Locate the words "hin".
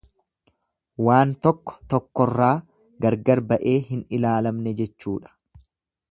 3.91-4.01